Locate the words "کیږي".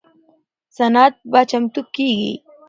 1.95-2.33